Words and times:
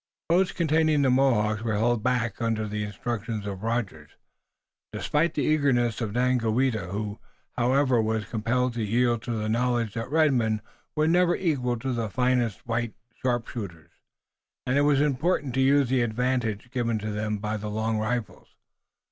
The 0.29 0.35
boats 0.37 0.51
containing 0.51 1.03
the 1.03 1.11
Mohawks 1.11 1.61
were 1.61 1.75
held 1.77 2.01
back 2.01 2.41
under 2.41 2.67
the 2.67 2.81
instructions 2.83 3.45
of 3.45 3.61
Rogers, 3.61 4.09
despite 4.91 5.35
the 5.35 5.43
eagerness 5.45 6.01
of 6.01 6.13
Daganoweda, 6.13 6.87
who, 6.87 7.19
however, 7.55 8.01
was 8.01 8.25
compelled 8.25 8.73
to 8.73 8.83
yield 8.83 9.21
to 9.21 9.31
the 9.33 9.47
knowledge 9.47 9.93
that 9.93 10.09
red 10.09 10.33
men 10.33 10.63
were 10.95 11.07
never 11.07 11.35
equal 11.35 11.77
to 11.77 11.93
the 11.93 12.09
finest 12.09 12.65
white 12.65 12.95
sharpshooters, 13.21 13.91
and 14.65 14.75
it 14.75 14.81
was 14.89 15.01
important 15.01 15.53
to 15.53 15.61
use 15.61 15.89
the 15.89 16.01
advantage 16.01 16.71
given 16.71 16.97
to 16.97 17.11
them 17.11 17.37
by 17.37 17.55
the 17.55 17.69
long 17.69 17.99
rifles. 17.99 18.55